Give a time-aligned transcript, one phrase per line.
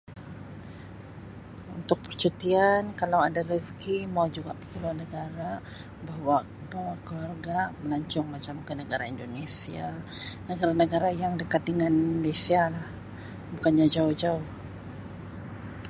[1.77, 5.51] Untuk percutian kalau ada rezki mau juga pigi luar negara
[6.05, 9.85] bawa- bawa keluarga melancong macam ke negara Indonesia,
[10.49, 12.87] negara-negara yang dekat dengan Malaysia lah
[13.53, 14.41] bukannya jauh-jauh.